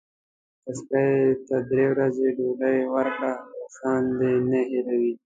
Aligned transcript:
که 0.63 0.71
سپي 0.77 1.05
ته 1.45 1.55
درې 1.71 1.85
ورځې 1.93 2.27
ډوډۍ 2.37 2.77
ورکړه 2.93 3.31
احسان 3.63 4.03
نه 4.51 4.61
هیروي. 4.71 5.13